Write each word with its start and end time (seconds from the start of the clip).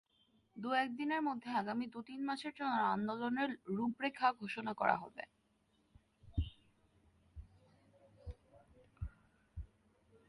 দু-এক 0.55 0.89
দিনের 0.95 1.21
মধ্যে 1.21 1.49
আগামী 1.51 1.85
দু-তিন 1.87 2.21
মাসের 2.25 2.53
জন্য 2.55 2.75
আন্দোলনের 2.91 3.49
রূপরেখা 3.67 4.27
ঘোষণা 4.33 4.73
করা 4.73 4.95
হবে। 4.97 5.23